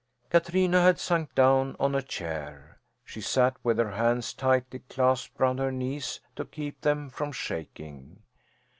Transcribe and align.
Katrina 0.31 0.81
had 0.81 0.97
sunk 0.97 1.35
down 1.35 1.75
on 1.79 1.93
a 1.93 2.01
chair. 2.01 2.79
She 3.05 3.21
sat 3.21 3.55
with 3.61 3.77
her 3.77 3.91
hands 3.91 4.33
tightly 4.33 4.79
clasped 4.89 5.39
round 5.39 5.59
her 5.59 5.71
knees 5.71 6.21
to 6.35 6.43
keep 6.43 6.81
them 6.81 7.07
from 7.11 7.31
shaking. 7.31 8.23